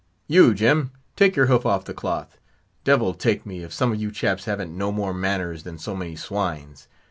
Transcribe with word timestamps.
You, 0.25 0.55
Jim, 0.55 0.89
take 1.15 1.35
your 1.35 1.45
hoof 1.45 1.63
off 1.63 1.85
the 1.85 1.93
cloth! 1.93 2.39
Devil 2.83 3.13
take 3.13 3.45
me, 3.45 3.59
if 3.61 3.71
some 3.71 3.91
of 3.93 4.01
you 4.01 4.09
chaps 4.09 4.45
haven't 4.45 4.75
no 4.75 4.91
more 4.91 5.13
manners 5.13 5.61
than 5.61 5.77
so 5.77 5.95
many 5.95 6.15
swines! 6.15 6.87